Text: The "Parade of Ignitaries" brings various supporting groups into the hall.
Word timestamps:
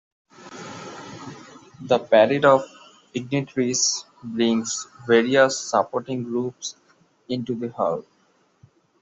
The 1.79 1.99
"Parade 1.99 2.43
of 2.45 2.63
Ignitaries" 3.13 4.03
brings 4.23 4.87
various 5.05 5.59
supporting 5.59 6.23
groups 6.23 6.75
into 7.29 7.53
the 7.53 7.69
hall. 7.69 8.03